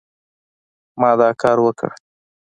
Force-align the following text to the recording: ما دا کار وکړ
ما 0.99 1.11
دا 1.19 1.29
کار 1.41 1.57
وکړ 1.61 1.89